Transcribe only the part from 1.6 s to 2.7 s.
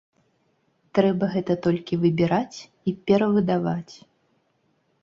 толькі выбіраць